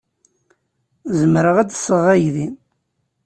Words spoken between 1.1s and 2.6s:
Zemreɣ ad d-sɣeɣ aydi?